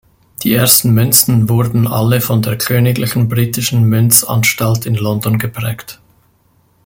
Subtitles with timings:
[0.41, 6.01] Die ersten Münzen wurden alle von der Königlichen Britischen Münzanstalt in London geprägt.